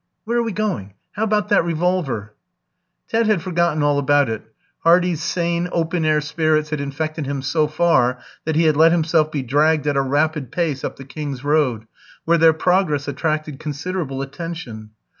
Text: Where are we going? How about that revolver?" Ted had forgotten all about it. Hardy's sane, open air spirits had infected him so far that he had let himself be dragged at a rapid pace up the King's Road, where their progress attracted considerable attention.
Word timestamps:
Where 0.23 0.39
are 0.39 0.43
we 0.43 0.51
going? 0.51 0.95
How 1.11 1.21
about 1.25 1.49
that 1.49 1.63
revolver?" 1.63 2.33
Ted 3.07 3.27
had 3.27 3.43
forgotten 3.43 3.83
all 3.83 3.99
about 3.99 4.29
it. 4.29 4.41
Hardy's 4.79 5.21
sane, 5.21 5.69
open 5.71 6.05
air 6.05 6.21
spirits 6.21 6.71
had 6.71 6.81
infected 6.81 7.27
him 7.27 7.43
so 7.43 7.67
far 7.67 8.17
that 8.45 8.55
he 8.55 8.63
had 8.63 8.75
let 8.75 8.91
himself 8.91 9.31
be 9.31 9.43
dragged 9.43 9.85
at 9.85 9.95
a 9.95 10.01
rapid 10.01 10.51
pace 10.51 10.83
up 10.83 10.95
the 10.95 11.03
King's 11.05 11.43
Road, 11.43 11.85
where 12.25 12.39
their 12.39 12.51
progress 12.51 13.07
attracted 13.07 13.59
considerable 13.59 14.23
attention. 14.23 14.89